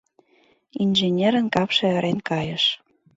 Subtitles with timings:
[0.83, 2.63] Инженерын капше ырен кайыш.